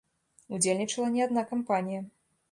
Удзельнічала 0.55 1.09
не 1.17 1.21
адна 1.25 1.43
кампанія. 1.51 2.01